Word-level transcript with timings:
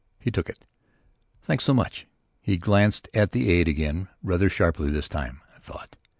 He 0.19 0.31
took 0.31 0.49
it. 0.49 0.65
"Thanks 1.43 1.63
so 1.63 1.75
much." 1.75 2.07
He 2.41 2.57
glanced 2.57 3.07
at 3.13 3.33
the 3.33 3.51
aide 3.51 3.67
again; 3.67 4.07
rather 4.23 4.49
sharply 4.49 4.89
this 4.89 5.07
time, 5.07 5.41
I 5.55 5.59
thought. 5.59 5.95